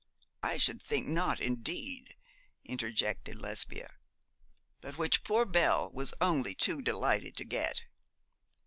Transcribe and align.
'I 0.41 0.57
should 0.57 0.81
think 0.81 1.07
not, 1.07 1.39
indeed,' 1.39 2.15
interjected 2.65 3.35
Lesbia. 3.39 3.97
'But 4.81 4.97
which 4.97 5.23
poor 5.23 5.45
Belle 5.45 5.91
was 5.91 6.11
only 6.19 6.55
too 6.55 6.81
delighted 6.81 7.35
to 7.37 7.45
get.' 7.45 7.85